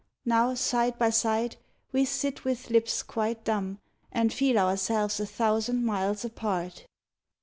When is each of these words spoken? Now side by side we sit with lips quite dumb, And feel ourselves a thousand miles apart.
Now 0.25 0.55
side 0.55 0.97
by 0.97 1.11
side 1.11 1.57
we 1.91 2.05
sit 2.05 2.43
with 2.43 2.71
lips 2.71 3.03
quite 3.03 3.43
dumb, 3.43 3.77
And 4.11 4.33
feel 4.33 4.57
ourselves 4.57 5.19
a 5.19 5.27
thousand 5.27 5.85
miles 5.85 6.25
apart. 6.25 6.87